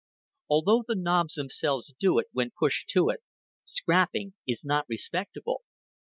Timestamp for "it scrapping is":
3.09-4.63